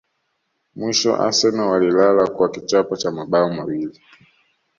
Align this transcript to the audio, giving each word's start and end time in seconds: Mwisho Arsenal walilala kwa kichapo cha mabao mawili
Mwisho 0.75 1.11
Arsenal 1.15 1.69
walilala 1.69 2.27
kwa 2.29 2.49
kichapo 2.49 2.95
cha 2.97 3.11
mabao 3.11 3.49
mawili 3.49 3.99